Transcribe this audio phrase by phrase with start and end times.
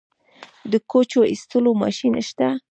[0.71, 2.47] د کوچو ایستلو ماشین شته؟